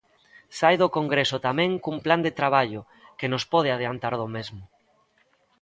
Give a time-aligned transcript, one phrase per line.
[0.59, 2.81] Sae do congreso tamén cun plan de traballo,
[3.19, 4.63] que nos pode adiantar do mesmo?